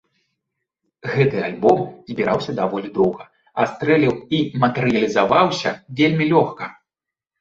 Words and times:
Гэты 1.15 1.37
альбом 1.47 1.77
збіраўся 2.09 2.55
даволі 2.61 2.89
доўга, 2.97 3.23
а 3.59 3.69
стрэліў 3.75 4.13
і 4.39 4.43
матэрыялізаваўся 4.65 5.69
вельмі 6.01 6.25
лёгка. 6.35 6.65